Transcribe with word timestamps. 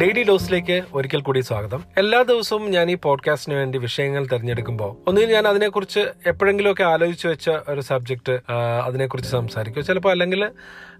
Daily 0.00 0.22
ഡോസിലേക്ക് 0.28 0.82
ഒരിക്കൽ 0.94 1.20
കൂടി 1.20 1.40
സ്വാഗതം. 1.40 1.84
എല്ലാ 1.98 2.22
ദിവസവും 2.22 2.70
ഞാൻ 2.70 2.90
ഈ 2.90 2.94
പോഡ്കാസ്റ്റിന് 2.94 3.56
വേണ്ടി 3.56 3.78
വിഷയങ്ങൾ 3.78 4.26
തിരഞ്ഞെടുക്കുമ്പോൾ 4.26 5.08
ഒന്നുകിൽ 5.08 5.32
ഞാൻ 5.32 5.48
അതിനെക്കുറിച്ച് 5.48 6.00
എപ്പോഴെങ്കിലുമൊക്കെ 6.26 6.82
ആലോചിച്ച് 6.82 7.28
വെച്ച 7.28 7.50
ഒരു 7.68 7.80
സബ്ജക്ട് 7.80 8.52
അതിനെക്കുറിച്ച് 8.84 9.30
സംസാരിക്കും. 9.30 9.84
ചിലപ്പോൾ 9.84 10.10
അല്ലെങ്കിൽ 10.10 10.50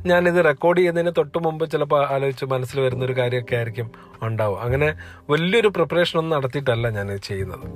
ഞാൻ 0.06 0.28
ഇത് 0.28 0.44
റെക്കോർഡ് 0.44 0.78
ചെയ്യുന്നതിന് 0.78 1.12
തൊട്ട് 1.18 1.38
മുമ്പ് 1.38 1.70
ചിലപ്പോൾ 1.70 2.06
ആലോചിച്ച് 2.06 2.44
മനസ്സിൽ 2.44 2.80
വരുന്ന 2.80 3.04
ഒരു 3.04 3.16
കാര്യമൊക്കെ 3.16 3.56
ആയിരിക്കും 3.56 3.90
ഉണ്ടാവും 4.22 4.60
അങ്ങനെ 4.60 4.94
വലിയൊരു 5.30 5.68
പ്രിപ്പറേഷൻ 5.68 6.18
ഒന്നും 6.18 6.36
നടത്തിയിട്ടല്ല 6.38 6.88
ഞാൻ 6.88 7.18
ചെയ്യുന്നത്. 7.18 7.66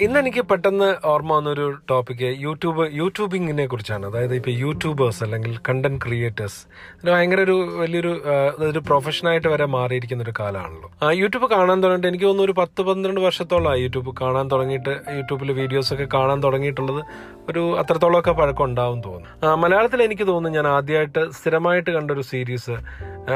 ഇന്ന് 0.00 0.18
എനിക്ക് 0.18 0.42
പെട്ടെന്ന് 0.42 1.06
ഓർമ്മ 1.06 1.36
വന്നൊരു 1.36 1.78
ടോപ്പിക്ക് 1.90 2.36
യൂട്യൂബ് 2.38 2.88
യൂട്യൂബിങ്ങിനെ 2.92 3.66
കുറിച്ചാണ്. 3.66 4.06
അതായത് 4.06 4.34
ഇപ്പോൾ 4.34 4.50
യൂട്യൂബേഴ്സ് 4.50 5.24
അല്ലെങ്കിൽ 5.24 5.58
കണ്ടന്റ് 5.68 6.00
ക്രിയേറ്റേഴ്സ് 6.04 6.60
ഭയങ്കര 7.06 7.40
ഒരു 7.40 7.56
വലിയൊരു 7.80 8.22
ഒരു 8.58 8.78
പ്രൊഫഷനായിട്ട് 8.78 9.48
വരെ 9.48 9.64
മാറിയിരിക്കുന്ന 9.64 10.22
ഒരു 10.22 10.34
കാലമാണല്ലോ 10.72 10.88
ആ, 11.02 11.10
യൂട്യൂബ് 11.12 11.46
കാണാൻ 11.50 11.78
തുടങ്ങിയിട്ട് 11.82 12.08
എനിക്ക് 12.08 12.24
തോന്നുന്നു 12.24 12.44
ഒരു 12.44 12.54
പത്ത് 12.58 12.82
പന്ത്രണ്ട് 12.82 13.20
വർഷത്തോളമായി 13.20 13.82
യൂട്യൂബ് 13.82 14.10
കാണാൻ 14.20 14.50
തുടങ്ങിയിട്ട് 14.50 14.92
യൂട്യൂബിൽ 15.16 15.52
വീഡിയോസ് 15.52 15.94
ഒക്കെ 15.94 16.06
കാണാൻ 16.14 16.42
തുടങ്ങിയിട്ടുള്ളത് 16.42 17.00
ഒരു 17.48 17.62
അത്രത്തോളമൊക്കെ 17.78 18.32
പഴക്കം 18.32 18.64
ഉണ്ടാവും 18.64 19.00
തോന്നുന്നു. 19.02 19.56
മലയാളത്തിൽ 19.56 20.02
എനിക്ക് 20.02 20.26
തോന്നുന്നു 20.26 20.58
ഞാൻ 20.58 20.68
ആദ്യമായിട്ട് 20.68 21.24
സ്ഥിരമായിട്ട് 21.32 21.90
കണ്ടൊരു 21.90 22.20
സീരീസ് 22.22 22.76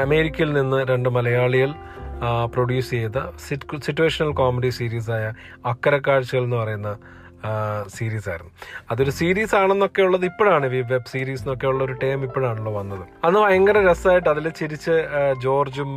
അമേരിക്കയിൽ 0.01 0.53
നിന്ന് 0.53 0.85
രണ്ട് 0.85 1.09
മലയാളികൾ 1.09 1.71
പ്രൊഡ്യൂസ് 2.53 2.89
ചെയ്ത 2.91 3.17
സിറ്റുവേഷണൽ 3.79 4.31
കോമഡി 4.33 4.69
സീരീസായ 4.77 5.25
അക്കരക്കാഴ്ചകൾ 5.65 6.43
എന്ന് 6.43 6.57
പറയുന്ന 6.57 6.91
സീരീസ് 7.95 8.29
ആയിരുന്നു 8.29 8.51
അതൊരു 8.91 9.11
സീരീസ് 9.19 9.55
ആണെന്നൊക്കെ 9.55 10.01
ഉള്ളത് 10.01 10.25
ഇപ്പോഴാണ് 10.25 10.65
ഈ 10.65 10.81
വെബ് 10.91 11.09
സീരീസ് 11.11 11.43
എന്നൊക്കെ 11.43 11.67
ഉള്ള 11.67 11.81
ഒരു 11.83 11.95
ടൈം 12.03 12.23
ഇപ്പോഴാണല്ലോ 12.23 12.71
വന്നത്. 12.71 13.03
അന്ന് 13.23 13.39
ഭയങ്കര 13.39 13.77
രസമായിട്ട് 13.89 14.29
അതിൽ 14.29 14.49
ചിരിച്ച് 14.49 14.95
ജോർജും 15.43 15.91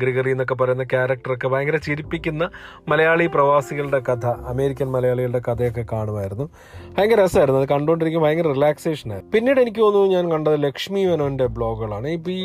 ഗ്രിഗറി 0.00 0.30
എന്നൊക്കെ 0.30 0.54
പറയുന്ന 0.54 0.84
ക്യാരക്ടറൊക്കെ 0.84 1.48
ഭയങ്കര 1.48 1.76
ചിരിപ്പിക്കുന്ന 1.76 2.44
മലയാളി 2.88 3.26
പ്രവാസികളുടെ 3.26 4.00
കഥ 4.08 4.26
അമേരിക്കൻ 4.52 4.88
മലയാളികളുടെ 4.92 5.42
കഥയൊക്കെ 5.48 5.84
കാണുമായിരുന്നു. 5.92 6.46
ഭയങ്കര 6.96 7.18
രസമായിരുന്നു. 7.24 7.60
അത് 7.60 7.68
കണ്ടുകൊണ്ടിരിക്കുമ്പോൾ 7.68 8.28
ഭയങ്കര 8.28 8.48
റിലാക്സേഷൻ 8.52 9.08
ആയിരുന്നു 9.12 9.32
പിന്നീട് 9.32 9.60
എനിക്ക് 9.60 9.80
തോന്നുന്നു 9.80 10.10
ഞാൻ 10.16 10.26
കണ്ടത് 10.32 10.58
ലക്ഷ്മി 10.64 11.04
മേനോന്റെ 11.04 11.46
ബ്ലോഗുകളാണ്. 11.58 12.08
ഇപ്പം 12.18 12.32
ഈ 12.32 12.44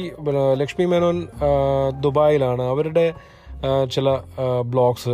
ലക്ഷ്മി 0.62 0.86
മേനോൻ 0.86 1.20
ദുബായിലാണ്. 2.06 2.64
അവരുടെ 2.76 3.08
ചില 3.94 4.10
ബ്ലോഗ്സ് 4.74 5.14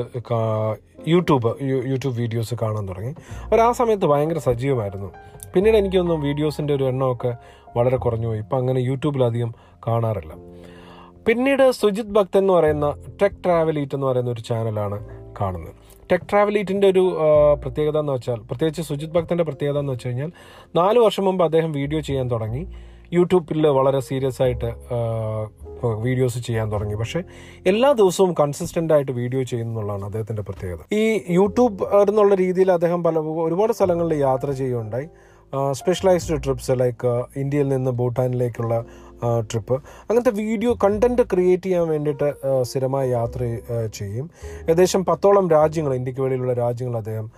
യൂട്യൂബ് 1.07 1.51
യൂട്യൂബ് 1.61 2.15
വീഡിയോസ് 2.17 2.55
കാണാൻ 2.61 2.89
തുടങ്ങി. 2.89 3.13
അവർ 3.45 3.59
ആ 3.59 3.71
സമയത്ത് 3.71 4.05
ഭയങ്കര 4.05 4.37
സജീവമായിരുന്നു. 4.37 5.09
പിന്നീട് 5.53 5.77
എനിക്കൊന്നും 5.77 6.21
വീഡിയോസിന്റെ 6.21 6.73
ഒരു 6.73 6.83
എണ്ണമൊക്കെ 6.83 7.31
വളരെ 7.77 7.97
കുറഞ്ഞു 7.97 8.27
പോയി. 8.27 8.39
ഇപ്പം 8.39 8.57
അങ്ങനെ 8.57 8.79
യൂട്യൂബിലധികം 8.79 9.53
കാണാറില്ല. 9.87 10.33
പിന്നീട് 11.27 11.71
സുജിത് 11.71 12.13
ഭക്തൻ 12.17 12.39
എന്ന് 12.39 12.53
പറയുന്ന 12.53 12.95
ടെക് 13.21 13.39
ട്രാവൽ 13.45 13.79
ഈറ്റ് 13.79 13.95
എന്ന് 13.95 14.07
പറയുന്ന 14.07 14.31
ഒരു 14.31 14.41
ചാനലാണ് 14.41 14.97
കാണുന്നത്. 15.41 15.73
ടെക് 16.11 16.25
ട്രാവൽ 16.31 16.57
ഈറ്റിന്റെ 16.57 16.87
ഒരു 16.87 17.17
പ്രത്യേകത 17.61 17.97
എന്ന് 17.99 18.13
വെച്ചാൽ 18.13 18.35
പ്രത്യേകിച്ച് 18.35 18.81
സുജിത് 18.81 19.09
ഭക്തന്റെ 19.09 19.43
പ്രത്യേകത 19.43 19.79
എന്ന് 19.79 19.93
വെച്ച് 19.93 20.07
കഴിഞ്ഞാൽ 20.07 20.31
നാല് 20.75 20.99
വർഷം 20.99 21.25
മുമ്പ് 21.25 21.43
അദ്ദേഹം 21.43 21.71
വീഡിയോ 21.71 21.99
ചെയ്യാൻ 21.99 22.31
തുടങ്ങി. 22.31 22.67
യൂട്യൂബിൽ 23.13 23.67
വളരെ 23.67 23.99
സീരിയസ് 23.99 24.41
ആയിട്ട് 24.41 24.71
വീഡിയോസ് 25.85 26.39
ചെയ്യാൻ 26.39 26.71
തുടങ്ങി. 26.71 26.95
പക്ഷേ 26.95 27.23
എല്ലാ 27.67 27.91
ദിവസവും 27.91 28.33
കൺസിസ്റ്റന്റ് 28.39 28.93
ആയിട്ട് 28.93 29.11
വീഡിയോ 29.11 29.43
ചെയ്യുന്നുള്ളതാണ് 29.43 30.05
അദ്ദേഹത്തിന്റെ 30.05 30.41
പ്രത്യേകത. 30.41 30.77
ഈ 30.93 31.21
യൂട്യൂബ് 31.29 31.83
എന്നുള്ള 32.09 32.35
രീതിയിൽ 32.35 32.71
അദ്ദേഹം 32.71 33.03
പല 33.03 33.19
ഒരുപാട് 33.19 33.73
സ്ഥലങ്ങളിൽ 33.73 34.13
യാത്ര 34.13 34.51
ചെയ്യുകയുണ്ടായി. 34.51 35.07
സ്പെഷ്യലൈസ്ഡ് 35.71 36.43
ട്രിപ്സ് 36.43 36.71
ലൈക്ക് 36.71 37.23
ഇന്ത്യയിൽ 37.37 37.67
നിന്ന് 37.67 37.91
ഭൂട്ടാനിലേക്കുള്ള 37.91 38.85
ട്രിപ്പ് 39.51 39.73
അങ്ങനത്തെ 39.73 40.31
വീഡിയോ 40.31 40.77
കണ്ടന്റ് 40.83 41.21
ക്രിയേറ്റ് 41.21 41.63
ചെയ്യാൻ 41.63 41.87
വേണ്ടിയിട്ട് 41.87 42.33
സ്ഥിരമായി 42.61 43.09
യാത്ര 43.09 43.57
ചെയ്യും. 43.93 44.29
ഏകദേശം 44.69 45.05
പത്തോളം 45.05 45.49
രാജ്യങ്ങൾ 45.49 45.93
ഇന്ത്യയ്ക്ക് 45.95 46.21
വെളിയിലുള്ള 46.21 46.53
രാജ്യങ്ങൾ 46.53 46.97
അദ്ദേഹം 46.97 47.31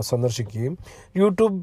സന്ദർശിക്കുകയും. 0.00 0.78
യൂട്യൂബ് 1.16 1.60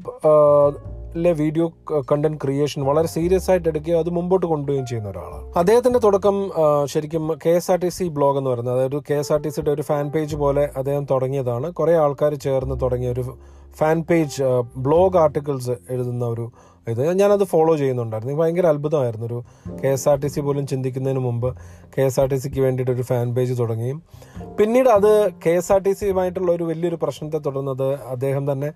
ലെ 1.24 1.32
വീഡിയോ 1.42 1.66
കണ്ടന്റ് 2.12 2.40
ക്രിയേഷൻ 2.44 2.82
വളരെ 2.90 3.10
സീരിയസ് 3.16 3.48
ആയിട്ട് 3.52 3.68
എടുക്കുകയും 3.72 4.00
അത് 4.04 4.10
മുമ്പോട്ട് 4.18 4.46
കൊണ്ടുപോവുകയും 4.52 4.86
ചെയ്യുന്ന 4.90 5.10
ഒരാളാണ്. 5.14 5.44
അദ്ദേഹത്തിന്റെ 5.62 6.00
തുടക്കം 6.06 6.38
ശരിക്കും 6.94 7.24
K 7.44 7.54
S 7.60 7.70
R 7.74 7.80
T 7.84 7.90
C 7.98 8.06
blog 8.18 8.40
എന്ന് 8.42 8.52
പറയുന്നത് 8.52 8.76
അതായത് 8.78 8.98
കെ 9.10 9.18
എസ് 9.22 9.32
ആർ 9.36 9.40
ടി 9.46 9.52
സിയുടെ 9.56 9.72
ഒരു 9.76 9.86
ഫാൻ 9.90 10.08
പേജ് 10.16 10.38
പോലെ 10.44 10.64
അദ്ദേഹം 10.82 11.06
തുടങ്ങിയതാണ്. 11.12 11.70
കുറെ 11.80 11.96
ആൾക്കാർ 12.06 12.36
ചേർന്ന് 12.46 12.78
തുടങ്ങിയ 12.84 13.12
ഒരു 13.16 13.26
ഫാൻ 13.80 13.98
പേജ് 14.10 14.38
ബ്ലോഗ് 14.88 15.20
ആർട്ടിക്കിൾസ് 15.24 15.76
എഴുതുന്ന 15.94 16.26
ഒരു 16.36 16.46
ഇത് 16.94 17.02
ഞാനത് 17.20 17.44
ഫോളോ 17.54 17.74
ചെയ്യുന്നുണ്ടായിരുന്നു. 17.82 18.34
ഭയങ്കര 18.42 18.66
അത്ഭുതമായിരുന്നു. 18.74 19.26
ഒരു 19.26 19.40
K 19.82 19.90
S 19.96 20.08
R 20.10 20.18
T 20.24 20.30
C 20.34 20.42
പോലും 20.48 20.66
ചിന്തിക്കുന്നതിന് 20.72 21.22
മുമ്പ് 21.28 21.50
കെ 21.96 22.04
എസ് 22.08 22.20
ആർ 22.22 22.28
ടി 22.32 22.38
സിക്ക് 22.44 22.62
വേണ്ടിയിട്ട് 22.66 22.94
ഒരു 22.96 23.02
ഫാൻ 23.02 23.34
പേജ് 23.36 23.56
തുടങ്ങിയും 23.62 23.98
പിന്നീട് 24.60 24.90
അത് 24.98 25.12
കെ 25.46 25.54
എസ് 25.60 25.72
ആർ 25.76 25.82
ടി 25.88 25.94
സിയുമായിട്ടുള്ള 26.00 26.50
ഒരു 26.52 26.64
വലിയൊരു 26.64 27.00
പ്രശ്നത്തെ 27.04 27.40
തുടർന്നത് 27.48 27.88
അദ്ദേഹം 28.16 28.52
തന്നെ 28.52 28.70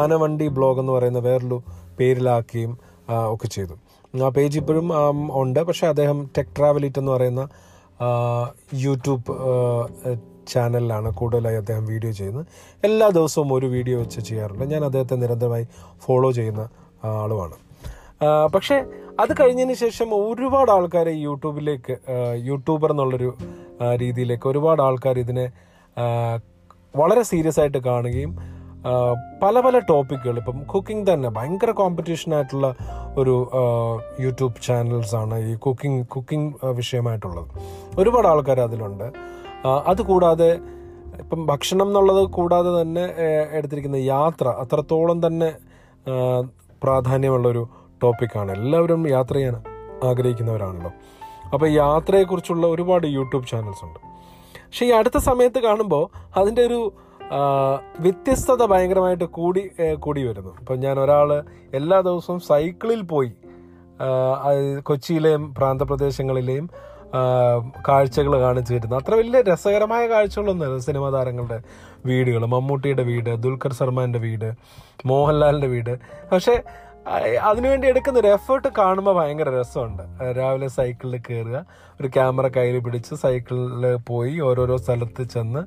ആനവണ്ടി 0.00 0.48
ബ്ലോഗ് 0.58 0.80
എന്ന് 0.84 0.92
പറയുന്ന 0.92 1.22
വേറൊരു 1.28 1.58
പേരിലാക്കുകയും 2.00 2.72
ഒക്കെ 3.34 3.48
ചെയ്തു. 3.56 3.74
ആ 4.26 4.28
പേജ് 4.36 4.58
ഇപ്പോഴും 4.58 4.88
ഉണ്ട്. 5.40 5.60
പക്ഷെ 5.68 5.86
അദ്ദേഹം 5.92 6.18
ടെക് 6.38 6.52
ട്രാവലിറ്റ് 6.58 6.98
എന്ന് 6.98 7.12
പറയുന്ന 7.12 7.42
യൂട്യൂബ് 8.86 9.32
ചാനലിലാണ് 10.52 11.08
കൂടുതലായി 11.20 11.56
അദ്ദേഹം 11.56 11.84
വീഡിയോ 11.84 12.12
ചെയ്യുന്നത്. 12.18 12.46
എല്ലാ 12.88 13.06
ദിവസവും 13.16 13.48
ഒരു 13.54 13.66
വീഡിയോ 13.66 13.96
വെച്ച് 14.02 14.20
ചെയ്യാറുണ്ട്. 14.28 14.64
ഞാൻ 14.72 14.82
അദ്ദേഹത്തെ 14.84 15.16
നിരന്തരമായി 15.22 15.66
ഫോളോ 16.04 16.30
ചെയ്യുന്ന 16.38 16.62
ആളുമാണ്. 17.04 17.56
പക്ഷേ 18.54 18.84
അത് 19.20 19.32
കഴിഞ്ഞതിന് 19.40 19.74
ശേഷം 19.74 20.14
ഒരുപാട് 20.14 20.70
ആൾക്കാർ 20.70 21.08
യൂട്യൂബിലേക്ക് 21.08 21.96
യൂട്യൂബർ 22.34 22.90
എന്നുള്ളൊരു 22.90 23.34
രീതിയിലേക്ക് 23.94 24.48
ഒരുപാട് 24.48 24.82
ആൾക്കാർ 24.82 25.18
ഇതിനെ 25.18 25.50
വളരെ 26.96 27.22
സീരിയസ് 27.22 27.60
ആയിട്ട് 27.60 27.78
കാണുകയും 27.78 28.58
പല 29.42 29.60
പല 29.60 29.78
ടോപ്പിക്കുകൾ 29.78 30.38
ഇപ്പം 30.38 30.58
കുക്കിംഗ് 30.64 31.12
തന്നെ 31.12 31.28
ഭയങ്കര 31.28 31.70
കോമ്പറ്റീഷൻ 31.70 32.34
ആയിട്ടുള്ള 32.34 32.74
ഒരു 33.16 33.50
യൂട്യൂബ് 34.20 34.54
ചാനൽസാണ് 34.62 35.38
ഈ 35.38 35.54
കുക്കിംഗ് 35.54 36.06
കുക്കിംഗ് 36.06 36.66
വിഷയമായിട്ടുള്ളത്. 36.66 37.46
ഒരുപാട് 37.98 38.28
ആൾക്കാർ 38.28 38.60
അതിലുണ്ട്. 38.60 39.12
അതുകൂടാതെ 39.86 40.58
ഇപ്പം 41.18 41.46
ഭക്ഷണം 41.46 41.86
എന്നുള്ളത് 41.86 42.30
കൂടാതെ 42.30 42.82
തന്നെ 42.82 43.14
എടുത്തിരിക്കുന്ന 43.52 43.96
യാത്ര 43.96 44.48
അത്രത്തോളം 44.48 45.26
തന്നെ 45.26 45.54
പ്രാധാന്യമുള്ളൊരു 46.82 47.68
ടോപ്പിക്കാണ്. 48.02 48.52
എല്ലാവരും 48.52 49.08
യാത്ര 49.08 49.34
ചെയ്യാൻ 49.34 49.56
ആഗ്രഹിക്കുന്നവരാണല്ലോ. 50.04 50.92
അപ്പോൾ 51.52 51.68
യാത്രയെക്കുറിച്ചുള്ള 51.68 52.66
ഒരുപാട് 52.66 53.06
യൂട്യൂബ് 53.06 53.46
ചാനൽസ് 53.46 53.84
ഉണ്ട്. 53.84 54.00
പക്ഷെ 54.66 54.86
ഈ 54.86 54.90
അടുത്ത 54.90 55.18
സമയത്ത് 55.18 55.58
കാണുമ്പോൾ 55.58 56.04
അതിന്റെ 56.38 56.62
ഒരു 56.62 56.80
വ്യത്യസ്തത 58.00 58.62
ഭയങ്കരമായിട്ട് 58.66 59.24
കൂടി 59.24 59.70
കൂടി 59.94 60.22
വരുന്നു. 60.26 60.52
ഇപ്പം 60.60 60.80
ഞാൻ 60.80 61.00
ഒരാൾ 61.00 61.44
എല്ലാ 61.74 62.00
ദിവസവും 62.00 62.40
സൈക്കിളിൽ 62.40 63.02
പോയി 63.02 63.32
കൊച്ചിയിലെയും 64.82 65.54
പ്രാന്തപ്രദേശങ്ങളിലെയും 65.54 66.70
കാഴ്ചകൾ 67.88 68.40
കാണിച്ചു 68.40 68.74
വരുന്നു 68.74 68.96
അത്ര 68.96 69.14
വലിയ 69.14 69.40
രസകരമായ 69.40 70.08
കാഴ്ചകളൊന്നും 70.08 70.82
സിനിമാ 70.82 71.10
താരങ്ങളുടെ 71.10 71.58
വീടുകൾ. 72.06 72.46
മമ്മൂട്ടിയുടെ 72.46 73.02
വീട് 73.02 73.30
ദുൽഖർ 73.42 73.72
സർമാന്റെ 73.72 74.18
വീട് 74.18 74.52
മോഹൻലാലിന്റെ 75.06 75.66
വീട്. 75.66 75.98
പക്ഷേ 76.32 76.62
അതിനുവേണ്ടി 77.40 77.88
എടുക്കുന്ന 77.88 78.18
ഒരു 78.18 78.26
എഫേർട്ട് 78.26 78.68
കാണുമ്പോൾ 78.78 79.14
ഭയങ്കര 79.16 79.60
രസമുണ്ട്. 79.60 80.02
രാവിലെ 80.38 80.68
സൈക്കിളിൽ 80.68 81.22
കയറുക 81.30 81.66
ഒരു 82.00 82.08
ക്യാമറ 82.08 82.48
കയ്യിൽ 82.48 82.78
പിടിച്ച് 82.78 83.14
സൈക്കിളിൽ 83.14 83.96
പോയി 83.96 84.40
ഓരോരോ 84.40 84.76
സ്ഥലത്ത് 84.76 85.22
ചെന്ന് 85.22 85.62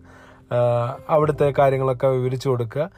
അവിടുത്തെ 1.09 1.53
കാര്യങ്ങളൊക്കെ 1.59 2.07
വിവരിച്ചു 2.07 2.49
കൊടുക്കുക. 2.49 2.89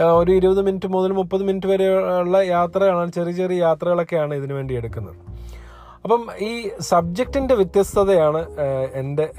ഒരു 0.00 0.32
ഇരുപത് 0.32 0.60
മിനിറ്റ് 0.66 0.88
മുതൽ 0.88 1.12
മുപ്പത് 1.12 1.42
മിനിറ്റ് 1.42 1.66
വരെയുള്ള 1.66 2.36
യാത്രകളാണ് 2.42 3.12
ചെറിയ 3.12 3.32
ചെറിയ 3.32 3.58
യാത്രകളൊക്കെയാണ് 3.58 4.34
ഇതിനു 4.34 4.54
വേണ്ടി 4.54 4.74
എടുക്കുന്നത്. 4.74 5.16
അപ്പം 6.06 6.26
ഈ 6.40 6.68
സബ്ജക്റ്റിന്റെ 6.80 7.54
വ്യത്യസ്തതയാണ് 7.54 8.46
എന്റെ 8.94 9.32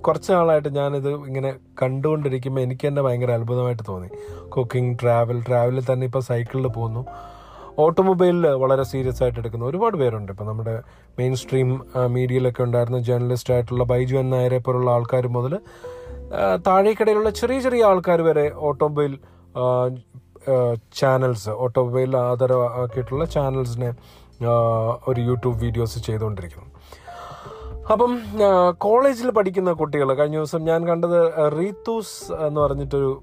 കുറച്ച് 0.00 0.32
നാളായിട്ട് 0.32 0.68
ഞാനിത് 0.68 1.08
ഇങ്ങനെ 1.08 1.54
കണ്ടുകൊണ്ടിരിക്കുമ്പോൾ 1.82 2.60
എനിക്ക് 2.60 2.88
തന്നെ 2.88 3.02
ഭയങ്കര 3.02 3.30
അത്ഭുതമായിട്ട് 3.30 3.82
തോന്നി. 3.88 4.08
കുക്കിംഗ് 4.48 4.98
ട്രാവൽ 5.02 5.42
ട്രാവലിൽ 5.48 5.92
തന്നെ 5.92 6.06
ഇപ്പോൾ 6.06 6.20
സൈക്കിളിൽ 6.20 6.66
പോകുന്നു. 6.66 7.06
ഓട്ടോമൊബൈലിൽ 7.78 8.46
വളരെ 8.46 8.82
സീരിയസ് 8.82 9.22
ആയിട്ട് 9.22 9.38
എടുക്കുന്ന. 9.38 9.64
ഒരുപാട് 9.64 9.96
പേരുണ്ട്. 9.96 10.32
ഇപ്പോൾ 10.32 10.44
നമ്മുടെ 10.44 10.82
മെയിൻ 11.18 11.36
സ്ട്രീം 11.36 11.84
മീഡിയയിലൊക്കെ 12.08 12.62
ഉണ്ടായിരുന്ന 12.62 12.98
ജേർണലിസ്റ്റ് 12.98 13.54
ആയിട്ടുള്ള 13.54 13.84
ബൈജു 13.84 14.16
എൻ 14.16 14.30
നായരെ 14.30 14.58
പോലുള്ള 14.58 14.90
ആൾക്കാർ 14.90 15.26
മുതൽ 15.26 15.58
താഴേക്കിടയിലുള്ള 16.66 17.30
ചെറിയ 17.30 17.60
ചെറിയ 17.60 17.84
ആൾക്കാർ 17.84 18.22
വരെ 18.22 18.52
ഓട്ടോമൊബൈൽ 18.54 19.18
ചാനൽസ് 20.92 21.50
ഓട്ടോമൊബൈൽ 21.50 22.16
ആധാരമാക്കിയിട്ടുള്ള 22.16 23.24
ചാനൽസിനെ 23.24 23.94
ഒരു 25.08 25.20
യൂട്യൂബ് 25.20 25.58
വീഡിയോസ് 25.58 25.98
ചെയ്തുകൊണ്ടിരിക്കുന്നു. 25.98 26.70
അപ്പം 27.92 28.12
കോളേജിൽ 28.78 29.30
പഠിക്കുന്ന 29.30 29.72
കുട്ടികൾ 29.72 30.14
കഴിഞ്ഞ 30.14 30.36
ദിവസം 30.36 30.64
ഞാൻ 30.64 30.80
കണ്ടത് 30.88 31.18
റീത്തൂസ് 31.58 32.32
എന്ന് 32.46 32.60
പറഞ്ഞിട്ടൊരു 32.60 33.22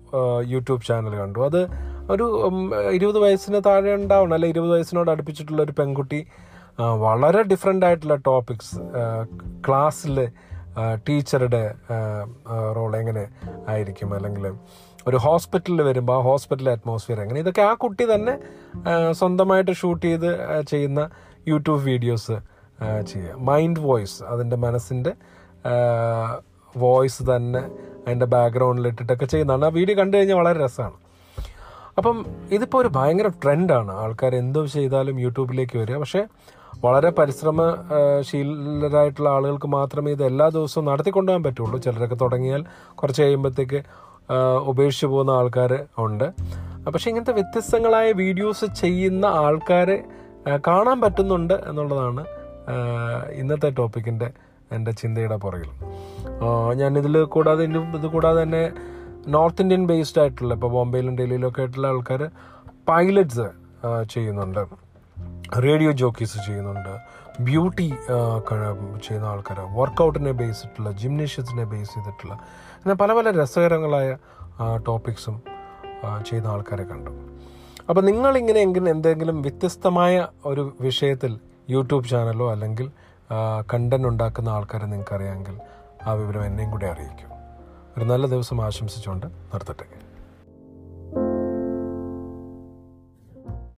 യൂട്യൂബ് 0.54 0.84
ചാനൽ 0.84 1.16
കണ്ടു. 1.16 1.40
അത് 1.40 1.62
ഒരു 2.12 2.26
ഇരുപത് 2.92 3.20
വയസ്സിന് 3.20 3.62
താഴെ 3.66 3.96
ഉണ്ടാവണം 3.96 4.34
അല്ലെ 4.34 4.50
ഇരുപത് 4.50 4.72
വയസ്സിനോട് 4.72 5.12
അടുപ്പിച്ചിട്ടുള്ള 5.12 5.62
ഒരു 5.62 5.72
പെൺകുട്ടി 5.80 6.26
വളരെ 6.80 7.42
ഡിഫറെന്റ് 7.42 7.86
ആയിട്ടുള്ള 7.86 8.16
ടോപ്പിക്സ് 8.16 8.76
ക്ലാസ്സിൽ 9.68 10.28
ടീച്ചറുടെ 11.10 11.76
റോൾ 12.76 12.98
എങ്ങനെ 12.98 13.28
ആയിരിക്കും 13.68 14.16
അല്ലെങ്കിൽ 14.16 14.46
ഒരു 15.08 15.18
ഹോസ്പിറ്റലിൽ 15.26 15.82
വരുമ്പോൾ 15.82 16.18
ആ 16.18 16.22
ഹോസ്പിറ്റൽ 16.30 16.70
അറ്റ്മോസ്ഫിയർ 16.70 17.22
അങ്ങനെ. 17.22 17.40
ഇതൊക്കെ 17.40 17.62
ആ 17.62 17.76
കുട്ടി 17.84 18.14
തന്നെ 18.14 18.40
സ്വന്തമായിട്ട് 19.12 19.72
ഷൂട്ട് 19.72 20.06
ചെയ്ത് 20.06 20.38
ചെയ്യുന്ന 20.72 21.10
യൂട്യൂബ് 21.48 21.84
വീഡിയോസ് 21.84 22.38
ചെയ്യുക. 23.12 23.50
മൈൻഡ് 23.50 23.80
വോയിസ് 23.80 24.24
അതിന്റെ 24.24 24.58
മനസ്സിന്റെ 24.66 25.14
വോയിസ് 26.78 27.36
തന്നെ 27.36 27.60
അതിന്റെ 28.06 28.26
ബാക്ക്ഗ്രൗണ്ടിൽ 28.26 28.88
ഇട്ടിട്ടൊക്കെ 28.88 29.26
ചെയ്യുന്നതാണ്. 29.26 29.66
ആ 29.66 29.72
വീഡിയോ 29.78 29.98
കണ്ടു 29.98 30.18
കഴിഞ്ഞാൽ 30.18 30.42
വളരെ 30.42 30.66
രസമാണ്. 30.66 30.94
അപ്പം 31.98 32.26
ഇതിപ്പോൾ 32.52 32.78
ഒരു 32.78 32.92
ഭയങ്കര 32.96 33.32
ട്രെൻഡാണ് 33.44 33.92
ആൾക്കാർ 33.92 34.36
എന്ത് 34.36 34.74
ചെയ്താലും 34.74 35.20
യൂട്യൂബിലേക്ക് 35.20 35.78
വരിക. 35.78 35.98
പക്ഷേ 35.98 36.28
വളരെ 36.84 37.10
പരിശ്രമശീലരായിട്ടുള്ള 37.10 39.30
ആളുകൾക്ക് 39.30 39.68
മാത്രമേ 39.68 40.12
ഇത് 40.12 40.26
എല്ലാ 40.26 40.50
ദിവസവും 40.50 40.86
നടത്തിക്കൊണ്ടുപോകാൻ 40.86 41.44
പറ്റുള്ളൂ. 41.44 41.80
ചിലരൊക്കെ 41.86 42.16
തുടങ്ങിയാൽ 42.16 42.66
കുറച്ച് 42.96 43.22
കഴിയുമ്പോഴത്തേക്ക് 43.22 43.84
ഉപേക്ഷിച്ച് 44.60 45.06
പോകുന്ന 45.06 45.32
ആൾക്കാർ 45.32 45.86
ഉണ്ട്. 45.98 46.34
പക്ഷേ 46.92 47.10
ഇങ്ങനത്തെ 47.10 47.34
വ്യത്യസ്തങ്ങളായ 47.34 48.12
വീഡിയോസ് 48.12 48.66
ചെയ്യുന്ന 48.66 49.26
ആൾക്കാരെ 49.26 50.04
കാണാൻ 50.68 51.02
പറ്റുന്നുണ്ട് 51.02 51.54
എന്നുള്ളതാണ് 51.54 52.26
ഇന്നത്തെ 53.34 53.70
ടോപ്പിക്കിന്റെ 53.70 54.32
എന്റെ 54.72 54.92
ചിന്തയുടെ 54.92 55.36
പുറകിൽ. 55.36 55.70
ഞാനിതിൽ 56.74 57.24
കൂടാതെ 57.24 57.64
ഇനിയും 57.64 57.98
ഇത് 57.98 58.08
കൂടാതെ 58.08 58.44
തന്നെ 58.44 58.72
നോർത്ത് 59.28 59.62
ഇന്ത്യൻ 59.62 59.88
ബേസ്ഡ് 59.88 60.22
ആയിട്ടുള്ള 60.22 60.54
ഇപ്പോൾ 60.54 60.72
ബോംബെയിലും 60.72 61.18
ഡൽഹിയിലും 61.18 61.48
ഒക്കെ 61.48 61.62
ആയിട്ടുള്ള 61.62 61.88
ആൾക്കാർ 61.88 62.30
പൈലറ്റ്സ് 62.90 63.48
ചെയ്യുന്നുണ്ട്. 64.10 64.66
റേഡിയോ 65.58 65.92
ജോക്കീസ് 65.92 66.38
ചെയ്യുന്നുണ്ട്. 66.46 66.94
ബ്യൂട്ടി 67.42 67.94
ചെയ്യുന്ന 69.06 69.26
ആൾക്കാർ 69.26 69.60
വർക്കൗട്ടിനെ 69.60 70.32
ബേസ് 70.32 70.58
ചെയ്തിട്ടുള്ള 70.58 70.92
ജിംനേഷ്യസിനെ 70.92 71.64
ബേസ് 71.64 71.94
ചെയ്തിട്ടുള്ള 71.94 72.34
അങ്ങനെ 72.76 72.96
പല 72.96 73.14
പല 73.14 73.44
രസകരങ്ങളായ 73.44 74.18
ടോപ്പിക്സും 74.88 75.42
ചെയ്യുന്ന 76.28 76.48
ആൾക്കാരെ 76.48 76.84
കണ്ടു. 76.84 77.12
അപ്പോൾ 77.90 78.02
നിങ്ങളിങ്ങനെ 78.02 78.60
എങ്കിലും 78.60 78.90
എന്തെങ്കിലും 78.90 79.42
വ്യത്യസ്തമായ 79.42 80.28
ഒരു 80.46 80.76
വിഷയത്തിൽ 80.82 81.40
യൂട്യൂബ് 81.70 82.08
ചാനലോ 82.08 82.52
അല്ലെങ്കിൽ 82.52 82.92
കണ്ടന്റ് 83.74 84.08
ഉണ്ടാക്കുന്ന 84.08 84.50
ആൾക്കാരെ 84.50 84.86
നിങ്ങൾക്കറിയാമെങ്കിൽ 84.86 85.60
ആ 86.08 86.12
വിവരം 86.12 86.46
എന്നെയും 86.46 86.72
കൂടി 86.72 86.86
അറിയിക്കും. 86.86 87.30
ഒരു 87.98 88.06
നല്ല 88.06 88.26
ദിവസം 88.26 88.66
ആശംസിച്ചുകൊണ്ട് 88.66 89.26
നിർത്തട്ടെ. 89.26 89.86